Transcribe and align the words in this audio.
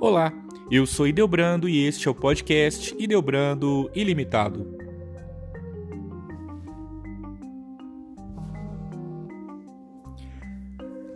Olá, 0.00 0.32
eu 0.70 0.86
sou 0.86 1.08
Ideobrando 1.08 1.68
e 1.68 1.84
este 1.84 2.06
é 2.06 2.10
o 2.10 2.14
podcast 2.14 2.94
Ideobrando 3.00 3.90
Ilimitado. 3.92 4.78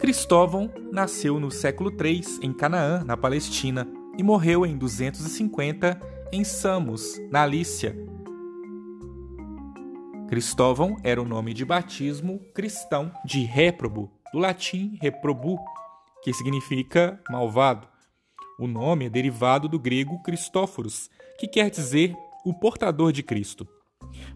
Cristóvão 0.00 0.68
nasceu 0.90 1.38
no 1.38 1.48
século 1.48 1.92
III 1.92 2.24
em 2.42 2.52
Canaã, 2.52 3.04
na 3.04 3.16
Palestina, 3.16 3.86
e 4.18 4.22
morreu 4.24 4.66
em 4.66 4.76
250 4.76 6.00
em 6.32 6.42
Samos, 6.42 7.20
na 7.30 7.46
Lícia. 7.46 7.96
Cristóvão 10.28 10.96
era 11.04 11.22
o 11.22 11.24
nome 11.24 11.54
de 11.54 11.64
batismo 11.64 12.40
cristão 12.52 13.12
de 13.24 13.44
réprobo, 13.44 14.10
do 14.32 14.40
latim 14.40 14.98
reprobu, 15.00 15.56
que 16.24 16.32
significa 16.32 17.20
malvado. 17.30 17.91
O 18.62 18.68
nome 18.68 19.06
é 19.06 19.10
derivado 19.10 19.68
do 19.68 19.76
grego 19.76 20.22
Cristóforos, 20.22 21.10
que 21.36 21.48
quer 21.48 21.68
dizer 21.68 22.14
o 22.44 22.54
portador 22.54 23.10
de 23.10 23.20
Cristo. 23.20 23.66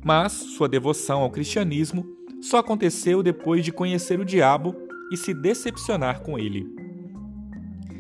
Mas 0.05 0.33
sua 0.33 0.69
devoção 0.69 1.21
ao 1.21 1.31
cristianismo 1.31 2.05
só 2.43 2.59
aconteceu 2.59 3.23
depois 3.23 3.65
de 3.65 3.71
conhecer 3.71 4.19
o 4.19 4.25
diabo 4.25 4.75
e 5.13 5.17
se 5.17 5.33
decepcionar 5.33 6.23
com 6.23 6.37
ele. 6.37 6.67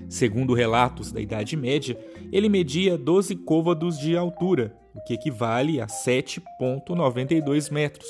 Segundo 0.08 0.52
relatos 0.52 1.12
da 1.12 1.20
Idade 1.20 1.56
Média, 1.56 1.96
ele 2.32 2.48
media 2.48 2.98
12 2.98 3.36
côvados 3.36 3.96
de 3.96 4.16
altura, 4.16 4.76
o 4.96 5.00
que 5.02 5.14
equivale 5.14 5.80
a 5.80 5.86
7,92 5.86 7.70
metros. 7.70 8.08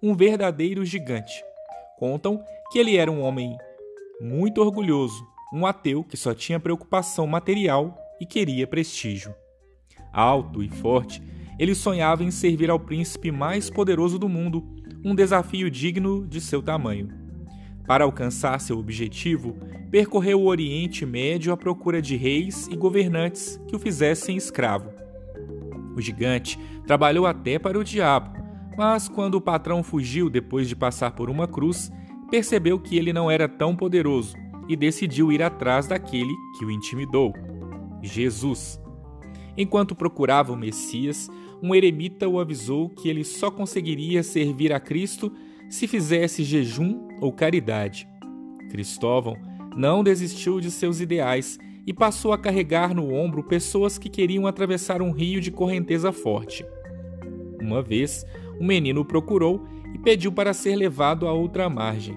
Um 0.00 0.14
verdadeiro 0.14 0.84
gigante. 0.84 1.42
Contam 1.98 2.40
que 2.70 2.78
ele 2.78 2.96
era 2.96 3.10
um 3.10 3.20
homem 3.20 3.58
muito 4.20 4.60
orgulhoso, 4.60 5.26
um 5.52 5.64
ateu 5.64 6.04
que 6.04 6.16
só 6.16 6.34
tinha 6.34 6.60
preocupação 6.60 7.26
material 7.26 7.96
e 8.20 8.26
queria 8.26 8.66
prestígio. 8.66 9.34
Alto 10.12 10.62
e 10.62 10.68
forte, 10.68 11.22
ele 11.58 11.74
sonhava 11.74 12.22
em 12.22 12.30
servir 12.30 12.70
ao 12.70 12.78
príncipe 12.78 13.30
mais 13.30 13.70
poderoso 13.70 14.18
do 14.18 14.28
mundo, 14.28 14.64
um 15.04 15.14
desafio 15.14 15.70
digno 15.70 16.26
de 16.26 16.40
seu 16.40 16.62
tamanho. 16.62 17.08
Para 17.86 18.04
alcançar 18.04 18.60
seu 18.60 18.78
objetivo, 18.78 19.56
percorreu 19.90 20.40
o 20.40 20.46
Oriente 20.46 21.06
Médio 21.06 21.52
à 21.52 21.56
procura 21.56 22.02
de 22.02 22.16
reis 22.16 22.68
e 22.68 22.76
governantes 22.76 23.58
que 23.66 23.74
o 23.74 23.78
fizessem 23.78 24.36
escravo. 24.36 24.90
O 25.96 26.00
gigante 26.00 26.58
trabalhou 26.86 27.26
até 27.26 27.58
para 27.58 27.78
o 27.78 27.84
diabo, 27.84 28.38
mas 28.76 29.08
quando 29.08 29.36
o 29.36 29.40
patrão 29.40 29.82
fugiu 29.82 30.28
depois 30.28 30.68
de 30.68 30.76
passar 30.76 31.12
por 31.12 31.30
uma 31.30 31.48
cruz, 31.48 31.90
percebeu 32.30 32.78
que 32.78 32.96
ele 32.96 33.12
não 33.12 33.30
era 33.30 33.48
tão 33.48 33.74
poderoso 33.74 34.36
e 34.68 34.76
decidiu 34.76 35.32
ir 35.32 35.42
atrás 35.42 35.86
daquele 35.86 36.34
que 36.58 36.64
o 36.64 36.70
intimidou, 36.70 37.32
Jesus. 38.02 38.80
Enquanto 39.56 39.94
procurava 39.94 40.52
o 40.52 40.56
Messias, 40.56 41.28
um 41.62 41.74
eremita 41.74 42.28
o 42.28 42.38
avisou 42.38 42.88
que 42.90 43.08
ele 43.08 43.24
só 43.24 43.50
conseguiria 43.50 44.22
servir 44.22 44.72
a 44.72 44.78
Cristo 44.78 45.32
se 45.68 45.86
fizesse 45.86 46.44
jejum 46.44 47.08
ou 47.20 47.32
caridade. 47.32 48.08
Cristóvão 48.70 49.36
não 49.76 50.04
desistiu 50.04 50.60
de 50.60 50.70
seus 50.70 51.00
ideais 51.00 51.58
e 51.86 51.92
passou 51.92 52.32
a 52.32 52.38
carregar 52.38 52.94
no 52.94 53.12
ombro 53.12 53.42
pessoas 53.42 53.98
que 53.98 54.08
queriam 54.08 54.46
atravessar 54.46 55.00
um 55.00 55.10
rio 55.10 55.40
de 55.40 55.50
correnteza 55.50 56.12
forte. 56.12 56.64
Uma 57.60 57.82
vez, 57.82 58.24
um 58.60 58.66
menino 58.66 59.00
o 59.00 59.04
procurou 59.04 59.66
e 59.94 59.98
pediu 59.98 60.30
para 60.30 60.52
ser 60.52 60.76
levado 60.76 61.26
a 61.26 61.32
outra 61.32 61.68
margem. 61.68 62.16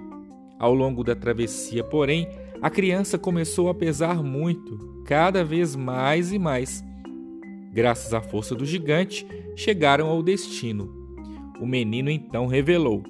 Ao 0.60 0.74
longo 0.74 1.04
da 1.04 1.16
travessia, 1.16 1.84
porém, 1.84 2.28
a 2.62 2.70
criança 2.70 3.18
começou 3.18 3.70
a 3.70 3.74
pesar 3.74 4.22
muito, 4.22 5.04
cada 5.06 5.44
vez 5.44 5.76
mais 5.76 6.32
e 6.32 6.38
mais. 6.38 6.84
Graças 7.74 8.14
à 8.14 8.22
força 8.22 8.54
do 8.54 8.66
gigante, 8.66 9.26
chegaram 9.56 10.08
ao 10.08 10.22
destino. 10.22 10.94
O 11.60 11.66
menino 11.66 12.12
então 12.12 12.46
revelou: 12.46 13.02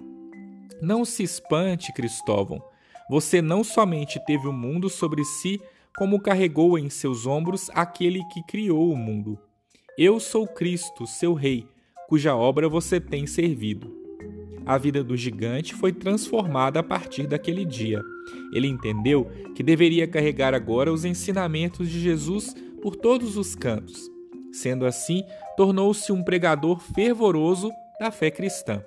Não 0.81 1.03
se 1.03 1.23
espante, 1.23 1.91
Cristóvão. 1.91 2.63
Você 3.09 3.41
não 3.41 3.61
somente 3.61 4.23
teve 4.25 4.47
o 4.47 4.53
mundo 4.53 4.89
sobre 4.89 5.25
si, 5.25 5.59
como 5.97 6.21
carregou 6.21 6.79
em 6.79 6.89
seus 6.89 7.25
ombros 7.25 7.69
aquele 7.73 8.23
que 8.29 8.41
criou 8.43 8.89
o 8.89 8.95
mundo. 8.95 9.37
Eu 9.97 10.17
sou 10.21 10.47
Cristo, 10.47 11.05
seu 11.05 11.33
Rei, 11.33 11.67
cuja 12.07 12.33
obra 12.33 12.69
você 12.69 13.01
tem 13.01 13.27
servido. 13.27 14.00
A 14.65 14.77
vida 14.77 15.03
do 15.03 15.17
gigante 15.17 15.73
foi 15.73 15.91
transformada 15.91 16.79
a 16.79 16.83
partir 16.83 17.27
daquele 17.27 17.65
dia. 17.65 18.01
Ele 18.53 18.67
entendeu 18.67 19.29
que 19.55 19.63
deveria 19.63 20.07
carregar 20.07 20.53
agora 20.53 20.93
os 20.93 21.03
ensinamentos 21.03 21.89
de 21.89 21.99
Jesus 21.99 22.53
por 22.81 22.95
todos 22.95 23.37
os 23.37 23.55
cantos. 23.55 24.09
Sendo 24.51 24.85
assim, 24.85 25.23
tornou-se 25.57 26.11
um 26.11 26.23
pregador 26.23 26.79
fervoroso 26.79 27.71
da 27.99 28.11
fé 28.11 28.29
cristã. 28.29 28.83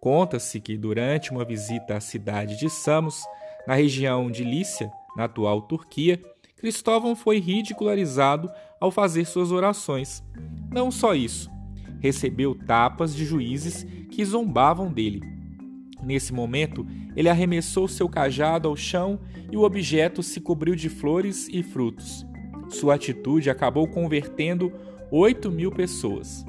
Conta-se 0.00 0.60
que 0.60 0.76
durante 0.76 1.30
uma 1.30 1.44
visita 1.44 1.96
à 1.96 2.00
cidade 2.00 2.56
de 2.56 2.70
Samos, 2.70 3.22
na 3.66 3.74
região 3.74 4.30
de 4.30 4.44
Lícia, 4.44 4.90
na 5.16 5.24
atual 5.24 5.62
Turquia, 5.62 6.20
Cristóvão 6.56 7.14
foi 7.14 7.38
ridicularizado 7.38 8.50
ao 8.80 8.90
fazer 8.90 9.24
suas 9.24 9.52
orações. 9.52 10.22
Não 10.70 10.90
só 10.90 11.14
isso, 11.14 11.50
recebeu 12.00 12.54
tapas 12.54 13.14
de 13.14 13.24
juízes 13.24 13.86
que 14.10 14.24
zombavam 14.24 14.92
dele. 14.92 15.22
Nesse 16.02 16.32
momento, 16.32 16.86
ele 17.16 17.28
arremessou 17.28 17.88
seu 17.88 18.08
cajado 18.08 18.68
ao 18.68 18.76
chão 18.76 19.18
e 19.50 19.56
o 19.56 19.62
objeto 19.62 20.22
se 20.22 20.40
cobriu 20.40 20.74
de 20.74 20.88
flores 20.88 21.48
e 21.52 21.62
frutos. 21.62 22.24
Sua 22.68 22.94
atitude 22.94 23.50
acabou 23.50 23.88
convertendo 23.88 24.72
8 25.10 25.50
mil 25.50 25.70
pessoas. 25.70 26.44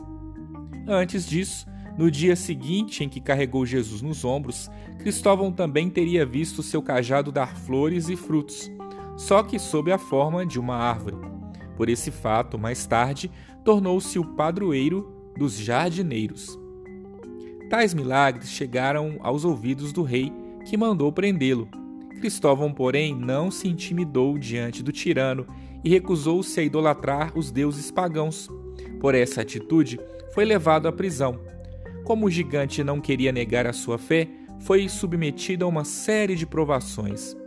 Antes 0.87 1.27
disso, 1.27 1.65
no 1.97 2.09
dia 2.09 2.35
seguinte 2.35 3.03
em 3.03 3.09
que 3.09 3.19
carregou 3.19 3.65
Jesus 3.65 4.01
nos 4.01 4.23
ombros, 4.23 4.69
Cristóvão 4.99 5.51
também 5.51 5.89
teria 5.89 6.25
visto 6.25 6.63
seu 6.63 6.81
cajado 6.81 7.31
dar 7.31 7.55
flores 7.55 8.09
e 8.09 8.15
frutos, 8.15 8.71
só 9.17 9.43
que 9.43 9.57
sob 9.57 9.91
a 9.91 9.97
forma 9.97 10.45
de 10.45 10.59
uma 10.59 10.75
árvore. 10.75 11.17
Por 11.75 11.89
esse 11.89 12.11
fato, 12.11 12.57
mais 12.57 12.85
tarde, 12.85 13.31
tornou-se 13.63 14.17
o 14.19 14.25
padroeiro 14.25 15.18
dos 15.37 15.57
jardineiros. 15.57 16.59
Tais 17.69 17.93
milagres 17.93 18.49
chegaram 18.49 19.17
aos 19.19 19.45
ouvidos 19.45 19.93
do 19.93 20.01
rei, 20.01 20.33
que 20.65 20.75
mandou 20.75 21.11
prendê-lo. 21.11 21.67
Cristóvão, 22.19 22.73
porém, 22.73 23.15
não 23.15 23.51
se 23.51 23.67
intimidou 23.67 24.37
diante 24.37 24.83
do 24.83 24.91
tirano 24.91 25.45
e 25.83 25.89
recusou-se 25.89 26.59
a 26.59 26.63
idolatrar 26.63 27.37
os 27.37 27.51
deuses 27.51 27.91
pagãos. 27.91 28.49
Por 28.99 29.15
essa 29.15 29.41
atitude, 29.41 29.99
foi 30.33 30.45
levado 30.45 30.87
à 30.87 30.91
prisão. 30.91 31.39
Como 32.03 32.25
o 32.25 32.31
gigante 32.31 32.83
não 32.83 32.99
queria 32.99 33.31
negar 33.31 33.67
a 33.67 33.73
sua 33.73 33.97
fé, 33.97 34.27
foi 34.59 34.89
submetido 34.89 35.63
a 35.63 35.67
uma 35.67 35.83
série 35.83 36.35
de 36.35 36.45
provações. 36.45 37.37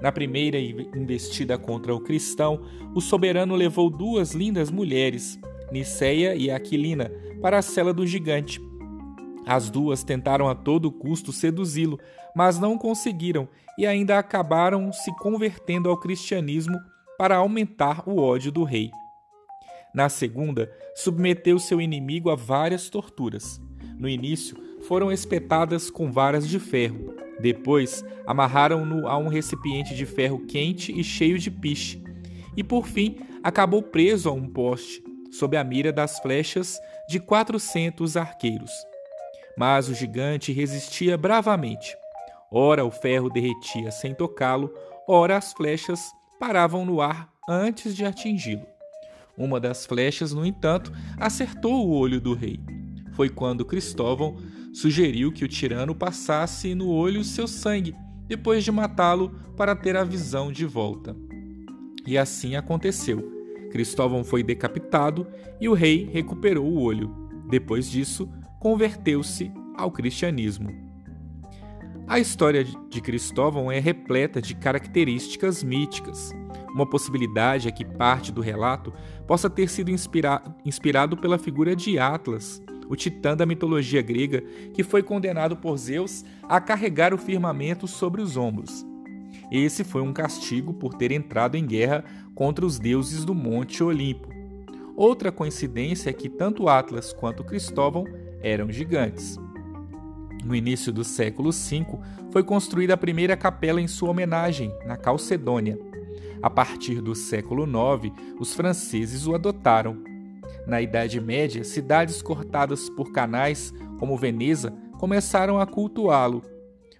Na 0.00 0.12
primeira 0.12 0.58
investida 0.58 1.56
contra 1.56 1.94
o 1.94 2.00
cristão, 2.00 2.60
o 2.94 3.00
soberano 3.00 3.54
levou 3.54 3.88
duas 3.88 4.32
lindas 4.32 4.70
mulheres, 4.70 5.38
Niceia 5.74 6.36
e 6.36 6.52
Aquilina, 6.52 7.10
para 7.42 7.58
a 7.58 7.62
cela 7.62 7.92
do 7.92 8.06
gigante. 8.06 8.60
As 9.44 9.68
duas 9.68 10.04
tentaram 10.04 10.48
a 10.48 10.54
todo 10.54 10.90
custo 10.90 11.32
seduzi-lo, 11.32 11.98
mas 12.34 12.60
não 12.60 12.78
conseguiram 12.78 13.48
e 13.76 13.84
ainda 13.84 14.18
acabaram 14.18 14.92
se 14.92 15.14
convertendo 15.16 15.90
ao 15.90 15.98
cristianismo 15.98 16.78
para 17.18 17.36
aumentar 17.36 18.08
o 18.08 18.18
ódio 18.18 18.52
do 18.52 18.62
rei. 18.62 18.90
Na 19.92 20.08
segunda, 20.08 20.70
submeteu 20.94 21.58
seu 21.58 21.80
inimigo 21.80 22.30
a 22.30 22.36
várias 22.36 22.88
torturas. 22.88 23.60
No 23.98 24.08
início, 24.08 24.56
foram 24.88 25.10
espetadas 25.10 25.90
com 25.90 26.10
varas 26.10 26.48
de 26.48 26.58
ferro. 26.58 27.14
Depois, 27.40 28.04
amarraram-no 28.26 29.08
a 29.08 29.18
um 29.18 29.28
recipiente 29.28 29.94
de 29.94 30.06
ferro 30.06 30.46
quente 30.46 30.98
e 30.98 31.02
cheio 31.02 31.38
de 31.38 31.50
piche. 31.50 32.02
E 32.56 32.62
por 32.64 32.86
fim, 32.86 33.16
acabou 33.42 33.82
preso 33.82 34.28
a 34.28 34.32
um 34.32 34.48
poste, 34.48 35.03
sob 35.38 35.56
a 35.56 35.64
mira 35.64 35.92
das 35.92 36.18
flechas 36.18 36.78
de 37.08 37.20
quatrocentos 37.20 38.16
arqueiros. 38.16 38.70
Mas 39.56 39.88
o 39.88 39.94
gigante 39.94 40.52
resistia 40.52 41.16
bravamente. 41.16 41.96
Ora 42.50 42.84
o 42.84 42.90
ferro 42.90 43.30
derretia 43.30 43.90
sem 43.90 44.14
tocá-lo, 44.14 44.72
ora 45.08 45.36
as 45.36 45.52
flechas 45.52 46.00
paravam 46.38 46.84
no 46.84 47.00
ar 47.00 47.28
antes 47.48 47.94
de 47.94 48.04
atingi-lo. 48.04 48.66
Uma 49.36 49.58
das 49.58 49.84
flechas, 49.84 50.32
no 50.32 50.46
entanto, 50.46 50.92
acertou 51.18 51.86
o 51.86 51.90
olho 51.90 52.20
do 52.20 52.34
rei 52.34 52.60
foi 53.14 53.28
quando 53.28 53.64
Cristóvão 53.64 54.36
sugeriu 54.72 55.32
que 55.32 55.44
o 55.44 55.48
tirano 55.48 55.94
passasse 55.94 56.74
no 56.74 56.88
olho 56.88 57.24
seu 57.24 57.46
sangue 57.46 57.94
depois 58.26 58.64
de 58.64 58.72
matá-lo 58.72 59.30
para 59.56 59.76
ter 59.76 59.96
a 59.96 60.04
visão 60.04 60.50
de 60.50 60.66
volta. 60.66 61.16
E 62.06 62.18
assim 62.18 62.56
aconteceu. 62.56 63.33
Cristóvão 63.74 64.22
foi 64.22 64.44
decapitado 64.44 65.26
e 65.60 65.68
o 65.68 65.72
rei 65.72 66.08
recuperou 66.12 66.64
o 66.64 66.80
olho. 66.80 67.12
Depois 67.50 67.90
disso, 67.90 68.30
converteu-se 68.60 69.50
ao 69.76 69.90
cristianismo. 69.90 70.70
A 72.06 72.20
história 72.20 72.62
de 72.62 73.00
Cristóvão 73.00 73.72
é 73.72 73.80
repleta 73.80 74.40
de 74.40 74.54
características 74.54 75.64
míticas. 75.64 76.32
Uma 76.72 76.88
possibilidade 76.88 77.66
é 77.66 77.72
que 77.72 77.84
parte 77.84 78.30
do 78.30 78.40
relato 78.40 78.92
possa 79.26 79.50
ter 79.50 79.68
sido 79.68 79.90
inspira 79.90 80.40
inspirado 80.64 81.16
pela 81.16 81.36
figura 81.36 81.74
de 81.74 81.98
Atlas, 81.98 82.62
o 82.88 82.94
titã 82.94 83.36
da 83.36 83.44
mitologia 83.44 84.02
grega 84.02 84.40
que 84.72 84.84
foi 84.84 85.02
condenado 85.02 85.56
por 85.56 85.76
Zeus 85.78 86.24
a 86.44 86.60
carregar 86.60 87.12
o 87.12 87.18
firmamento 87.18 87.88
sobre 87.88 88.22
os 88.22 88.36
ombros. 88.36 88.86
Esse 89.50 89.84
foi 89.84 90.02
um 90.02 90.12
castigo 90.12 90.72
por 90.74 90.94
ter 90.94 91.12
entrado 91.12 91.56
em 91.56 91.66
guerra 91.66 92.04
contra 92.34 92.66
os 92.66 92.78
deuses 92.78 93.24
do 93.24 93.34
Monte 93.34 93.82
Olimpo. 93.82 94.28
Outra 94.96 95.32
coincidência 95.32 96.10
é 96.10 96.12
que 96.12 96.28
tanto 96.28 96.68
Atlas 96.68 97.12
quanto 97.12 97.44
Cristóvão 97.44 98.04
eram 98.42 98.70
gigantes. 98.70 99.38
No 100.44 100.54
início 100.54 100.92
do 100.92 101.02
século 101.02 101.50
V, 101.50 101.86
foi 102.30 102.42
construída 102.42 102.94
a 102.94 102.98
primeira 102.98 103.36
capela 103.36 103.80
em 103.80 103.88
sua 103.88 104.10
homenagem, 104.10 104.70
na 104.86 104.96
Calcedônia. 104.96 105.78
A 106.42 106.50
partir 106.50 107.00
do 107.00 107.14
século 107.14 107.64
IX, 107.64 108.14
os 108.38 108.52
franceses 108.52 109.26
o 109.26 109.34
adotaram. 109.34 109.96
Na 110.66 110.82
Idade 110.82 111.20
Média, 111.20 111.64
cidades 111.64 112.20
cortadas 112.20 112.90
por 112.90 113.12
canais, 113.12 113.72
como 113.98 114.18
Veneza, 114.18 114.70
começaram 114.98 115.58
a 115.58 115.66
cultuá-lo. 115.66 116.42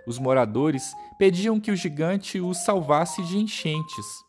Os 0.07 0.19
moradores 0.19 0.93
pediam 1.19 1.61
que 1.61 1.71
o 1.71 1.77
gigante 1.77 2.41
os 2.41 2.65
salvasse 2.65 3.23
de 3.23 3.39
enchentes. 3.39 4.25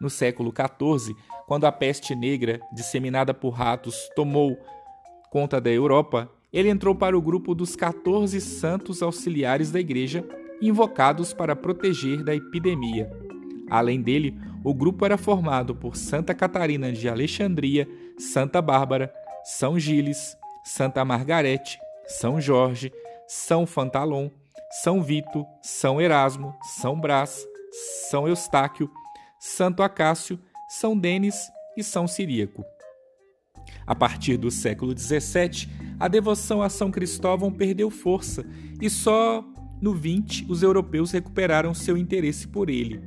No 0.00 0.10
século 0.10 0.52
XIV, 0.52 1.16
quando 1.46 1.64
a 1.64 1.72
peste 1.72 2.14
negra, 2.14 2.60
disseminada 2.72 3.32
por 3.32 3.50
ratos, 3.50 4.08
tomou 4.14 4.58
conta 5.30 5.60
da 5.60 5.70
Europa, 5.70 6.30
ele 6.52 6.68
entrou 6.68 6.94
para 6.94 7.16
o 7.16 7.22
grupo 7.22 7.54
dos 7.54 7.76
14 7.76 8.40
santos 8.40 9.02
auxiliares 9.02 9.70
da 9.70 9.80
igreja, 9.80 10.24
invocados 10.60 11.32
para 11.32 11.56
proteger 11.56 12.22
da 12.24 12.34
epidemia. 12.34 13.10
Além 13.68 14.00
dele, 14.00 14.38
o 14.64 14.72
grupo 14.72 15.04
era 15.04 15.18
formado 15.18 15.74
por 15.74 15.96
Santa 15.96 16.34
Catarina 16.34 16.92
de 16.92 17.08
Alexandria, 17.08 17.88
Santa 18.18 18.62
Bárbara, 18.62 19.12
São 19.44 19.78
Giles, 19.78 20.36
Santa 20.64 21.04
Margarete, 21.04 21.78
São 22.06 22.40
Jorge, 22.40 22.92
São 23.26 23.66
Fantalon, 23.66 24.30
São 24.82 25.02
Vito, 25.02 25.44
São 25.60 26.00
Erasmo, 26.00 26.54
São 26.80 26.98
Brás, 26.98 27.46
São 28.08 28.26
Eustáquio, 28.26 28.90
Santo 29.46 29.82
Acácio, 29.82 30.38
São 30.68 30.98
Denis 30.98 31.48
e 31.76 31.84
São 31.84 32.08
Ciríaco. 32.08 32.64
A 33.86 33.94
partir 33.94 34.36
do 34.36 34.50
século 34.50 34.92
XVII, 34.98 35.68
a 36.00 36.08
devoção 36.08 36.60
a 36.60 36.68
São 36.68 36.90
Cristóvão 36.90 37.52
perdeu 37.52 37.88
força 37.88 38.44
e 38.80 38.90
só 38.90 39.44
no 39.80 39.94
20 39.94 40.46
os 40.48 40.64
europeus 40.64 41.12
recuperaram 41.12 41.72
seu 41.74 41.96
interesse 41.96 42.48
por 42.48 42.68
ele. 42.68 43.00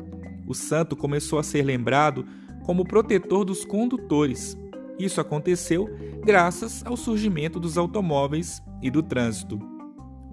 O 0.47 0.53
santo 0.53 0.95
começou 0.95 1.39
a 1.39 1.43
ser 1.43 1.63
lembrado 1.63 2.25
como 2.63 2.85
protetor 2.85 3.43
dos 3.43 3.65
condutores. 3.65 4.57
Isso 4.97 5.19
aconteceu 5.19 5.89
graças 6.23 6.85
ao 6.85 6.95
surgimento 6.95 7.59
dos 7.59 7.77
automóveis 7.77 8.63
e 8.81 8.89
do 8.89 9.03
trânsito. 9.03 9.59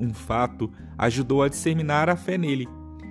Um 0.01 0.15
fato 0.15 0.73
ajudou 0.97 1.43
a 1.43 1.49
disseminar 1.49 2.09
a 2.09 2.17
fé 2.17 2.39
nele. 2.39 2.69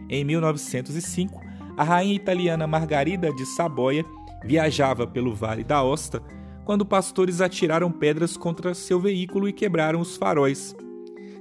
Em 0.10 0.24
1905, 0.24 1.45
a 1.78 1.84
rainha 1.84 2.16
italiana 2.16 2.66
Margarida 2.66 3.34
de 3.34 3.46
Saboia 3.46 4.06
viajava 4.44 5.06
pelo 5.06 5.34
Vale 5.34 5.64
da 5.64 5.84
Osta 5.84 6.22
quando 6.64 6.86
pastores 6.86 7.42
atiraram 7.42 7.92
pedras 7.92 8.36
contra 8.36 8.74
seu 8.74 9.00
veículo 9.00 9.48
e 9.48 9.54
quebraram 9.54 10.00
os 10.00 10.18
faróis. 10.18 10.76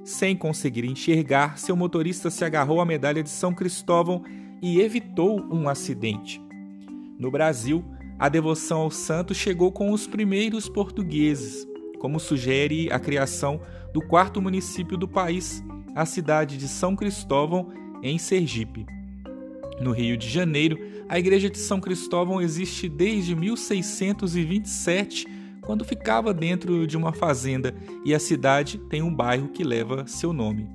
Sem 0.04 0.36
conseguir 0.36 0.84
enxergar, 0.84 1.58
seu 1.58 1.74
motorista 1.74 2.30
se 2.30 2.44
agarrou 2.44 2.80
à 2.80 2.84
medalha 2.84 3.22
de 3.22 3.30
São 3.30 3.54
Cristóvão 3.54 4.22
e 4.60 4.80
evitou 4.80 5.40
um 5.50 5.66
acidente. 5.66 6.42
No 7.18 7.30
Brasil, 7.30 7.82
a 8.18 8.28
devoção 8.28 8.82
ao 8.82 8.90
santo 8.90 9.34
chegou 9.34 9.72
com 9.72 9.90
os 9.90 10.06
primeiros 10.06 10.68
portugueses, 10.68 11.66
como 11.98 12.20
sugere 12.20 12.92
a 12.92 12.98
criação 12.98 13.60
do 13.94 14.02
quarto 14.02 14.42
município 14.42 14.98
do 14.98 15.08
país, 15.08 15.64
a 15.94 16.04
cidade 16.04 16.58
de 16.58 16.68
São 16.68 16.94
Cristóvão, 16.94 17.72
em 18.02 18.18
Sergipe. 18.18 18.84
No 19.80 19.92
Rio 19.92 20.16
de 20.16 20.28
Janeiro, 20.28 20.78
a 21.08 21.18
igreja 21.18 21.50
de 21.50 21.58
São 21.58 21.80
Cristóvão 21.80 22.40
existe 22.40 22.88
desde 22.88 23.34
1627, 23.34 25.26
quando 25.60 25.84
ficava 25.84 26.32
dentro 26.32 26.86
de 26.86 26.96
uma 26.96 27.12
fazenda, 27.12 27.74
e 28.04 28.14
a 28.14 28.20
cidade 28.20 28.78
tem 28.88 29.02
um 29.02 29.14
bairro 29.14 29.48
que 29.48 29.64
leva 29.64 30.06
seu 30.06 30.32
nome. 30.32 30.68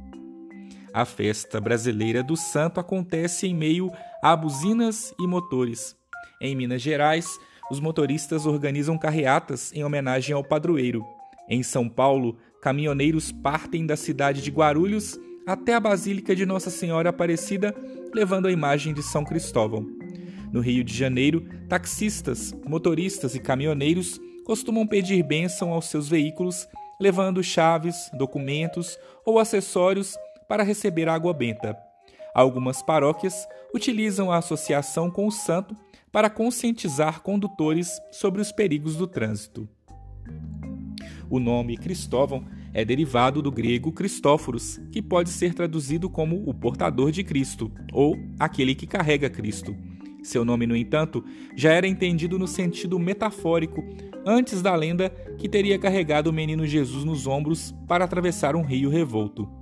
A 0.94 1.06
festa 1.06 1.62
brasileira 1.62 2.24
do 2.24 2.36
santo 2.36 2.80
acontece 2.80 3.48
em 3.48 3.56
meio 3.56 3.92
a 4.22 4.36
buzinas 4.36 5.14
e 5.20 5.28
motores. 5.28 5.96
Em 6.42 6.56
Minas 6.56 6.82
Gerais, 6.82 7.40
os 7.70 7.80
motoristas 7.80 8.46
organizam 8.46 8.98
carreatas 8.98 9.72
em 9.74 9.84
homenagem 9.84 10.34
ao 10.34 10.44
padroeiro. 10.44 11.06
Em 11.48 11.62
São 11.62 11.88
Paulo, 11.88 12.38
caminhoneiros 12.62 13.32
partem 13.32 13.86
da 13.86 13.96
cidade 13.96 14.42
de 14.42 14.50
Guarulhos 14.50 15.18
até 15.46 15.74
a 15.74 15.80
Basílica 15.80 16.36
de 16.36 16.46
Nossa 16.46 16.70
Senhora 16.70 17.10
Aparecida, 17.10 17.76
levando 18.14 18.48
a 18.48 18.52
imagem 18.52 18.94
de 18.94 19.04
São 19.04 19.24
Cristóvão. 19.24 19.86
No 20.52 20.62
Rio 20.62 20.84
de 20.84 20.94
Janeiro, 20.94 21.48
taxistas, 21.68 22.54
motoristas 22.68 23.36
e 23.36 23.40
caminhoneiros 23.40 24.20
costumam 24.46 24.88
pedir 24.88 25.22
bênção 25.24 25.72
aos 25.72 25.86
seus 25.86 26.10
veículos, 26.10 26.68
levando 27.00 27.44
chaves, 27.44 28.10
documentos 28.18 28.98
ou 29.26 29.38
acessórios 29.38 30.18
para 30.48 30.64
receber 30.64 31.08
água 31.08 31.34
benta. 31.34 31.78
Algumas 32.34 32.82
paróquias 32.82 33.48
utilizam 33.74 34.32
a 34.32 34.38
associação 34.38 35.10
com 35.12 35.28
o 35.28 35.32
santo 35.32 35.76
para 36.12 36.30
conscientizar 36.30 37.22
condutores 37.22 38.02
sobre 38.12 38.42
os 38.42 38.52
perigos 38.52 38.96
do 38.96 39.06
trânsito. 39.06 39.70
O 41.30 41.40
nome 41.40 41.78
Cristóvão 41.78 42.44
é 42.74 42.86
derivado 42.86 43.42
do 43.42 43.52
grego 43.52 43.92
Cristóforos, 43.92 44.80
que 44.92 45.02
pode 45.02 45.30
ser 45.30 45.54
traduzido 45.54 46.10
como 46.10 46.44
o 46.48 46.54
portador 46.54 47.12
de 47.12 47.24
Cristo 47.24 47.72
ou 47.92 48.18
aquele 48.40 48.76
que 48.76 48.88
carrega 48.88 49.30
Cristo. 49.30 49.76
Seu 50.22 50.44
nome, 50.44 50.68
no 50.68 50.76
entanto, 50.76 51.24
já 51.56 51.72
era 51.72 51.88
entendido 51.88 52.38
no 52.38 52.48
sentido 52.48 53.00
metafórico 53.00 53.84
antes 54.26 54.62
da 54.62 54.76
lenda 54.76 55.10
que 55.38 55.48
teria 55.48 55.80
carregado 55.80 56.30
o 56.30 56.34
menino 56.34 56.68
Jesus 56.68 57.04
nos 57.04 57.26
ombros 57.26 57.74
para 57.88 58.06
atravessar 58.06 58.56
um 58.56 58.64
rio 58.64 58.90
revolto 58.90 59.60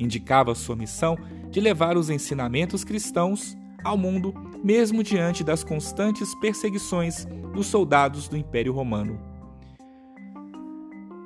indicava 0.00 0.54
sua 0.54 0.74
missão 0.74 1.16
de 1.50 1.60
levar 1.60 1.96
os 1.96 2.10
ensinamentos 2.10 2.82
cristãos 2.82 3.56
ao 3.84 3.96
mundo, 3.96 4.34
mesmo 4.62 5.02
diante 5.02 5.44
das 5.44 5.62
constantes 5.62 6.34
perseguições 6.36 7.26
dos 7.54 7.66
soldados 7.66 8.28
do 8.28 8.36
Império 8.36 8.72
Romano. 8.72 9.29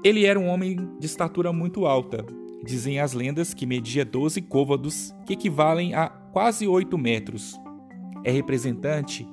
Ele 0.05 0.27
era 0.27 0.39
um 0.39 0.49
homem 0.49 0.77
de 1.01 1.07
estatura 1.07 1.51
muito 1.51 1.87
alta. 1.87 2.27
Dizem 2.63 3.01
as 3.01 3.15
lendas 3.15 3.55
que 3.55 3.65
media 3.65 4.05
12 4.05 4.43
côvados, 4.43 5.15
que 5.25 5.33
equivalem 5.33 5.95
a 5.95 6.11
quase 6.11 6.69
8 6.69 6.99
metros. 6.99 7.59
É 8.23 8.31
representante 8.31 9.27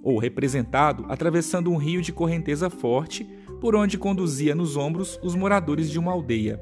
ou 0.00 0.16
representado 0.16 1.04
atravessando 1.08 1.72
um 1.72 1.76
rio 1.76 2.00
de 2.00 2.12
correnteza 2.12 2.70
forte, 2.70 3.28
por 3.60 3.74
onde 3.74 3.98
conduzia 3.98 4.54
nos 4.54 4.76
ombros 4.76 5.18
os 5.20 5.34
moradores 5.34 5.90
de 5.90 5.98
uma 5.98 6.12
aldeia. 6.12 6.60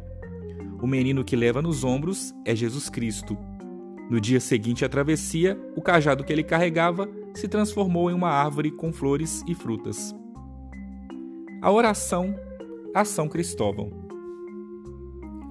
O 0.81 0.87
menino 0.87 1.23
que 1.23 1.37
leva 1.37 1.61
nos 1.61 1.85
ombros 1.85 2.35
é 2.43 2.57
Jesus 2.57 2.89
Cristo. 2.89 3.37
No 4.09 4.19
dia 4.19 4.41
seguinte 4.41 4.83
à 4.83 4.89
travessia, 4.89 5.61
o 5.77 5.83
cajado 5.83 6.25
que 6.25 6.33
ele 6.33 6.43
carregava 6.43 7.07
se 7.35 7.47
transformou 7.49 8.11
em 8.11 8.15
uma 8.15 8.31
árvore 8.31 8.71
com 8.71 8.95
flores 8.95 9.45
e 9.47 9.55
frutas. 9.55 10.15
A 11.61 11.71
oração 11.71 12.35
a 12.97 13.05
São 13.05 13.29
Cristóvão. 13.29 13.91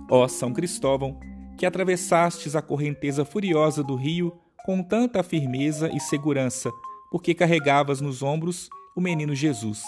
Ó 0.09 0.27
São 0.27 0.51
Cristóvão, 0.51 1.19
que 1.55 1.63
atravessastes 1.63 2.55
a 2.55 2.61
correnteza 2.61 3.23
furiosa 3.23 3.83
do 3.83 3.93
rio 3.93 4.35
com 4.65 4.81
tanta 4.81 5.21
firmeza 5.21 5.91
e 5.93 5.99
segurança, 5.99 6.71
porque 7.11 7.35
carregavas 7.35 8.01
nos 8.01 8.23
ombros 8.23 8.67
o 8.95 8.99
menino 8.99 9.35
Jesus. 9.35 9.83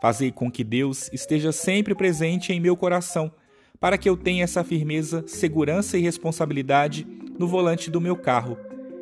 Fazei 0.00 0.30
com 0.30 0.48
que 0.48 0.62
Deus 0.62 1.10
esteja 1.12 1.50
sempre 1.50 1.96
presente 1.96 2.52
em 2.52 2.60
meu 2.60 2.76
coração 2.76 3.32
para 3.80 3.98
que 3.98 4.08
eu 4.08 4.16
tenha 4.16 4.44
essa 4.44 4.62
firmeza, 4.62 5.24
segurança 5.26 5.98
e 5.98 6.00
responsabilidade 6.00 7.04
no 7.36 7.48
volante 7.48 7.90
do 7.90 8.00
meu 8.00 8.14
carro, 8.14 8.56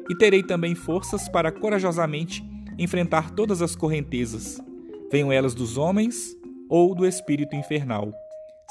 e 0.08 0.16
terei 0.16 0.42
também 0.42 0.74
forças 0.74 1.28
para 1.28 1.52
corajosamente 1.52 2.42
enfrentar 2.78 3.32
todas 3.32 3.60
as 3.60 3.76
correntezas, 3.76 4.58
venham 5.10 5.30
elas 5.30 5.54
dos 5.54 5.76
homens 5.76 6.40
ou 6.72 6.94
do 6.94 7.06
espírito 7.06 7.54
infernal. 7.54 8.10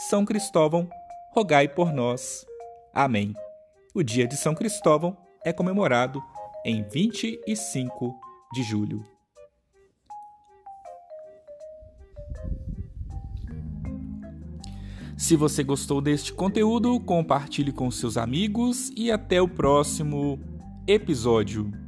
São 0.10 0.26
Cristóvão, 0.26 0.90
rogai 1.36 1.68
por 1.68 1.94
nós. 1.94 2.44
Amém. 2.92 3.32
O 3.94 4.02
dia 4.02 4.28
de 4.28 4.36
São 4.36 4.56
Cristóvão 4.56 5.16
é 5.46 5.54
comemorado 5.54 6.20
em 6.66 6.82
25 6.82 8.20
de 8.56 8.64
julho. 8.64 9.06
Se 15.16 15.36
você 15.36 15.64
gostou 15.64 16.02
deste 16.02 16.34
conteúdo, 16.34 17.00
compartilhe 17.02 17.72
com 17.72 17.92
seus 17.92 18.18
amigos 18.18 18.90
e 18.98 19.12
até 19.12 19.40
o 19.40 19.48
próximo 19.48 20.40
episódio. 20.88 21.81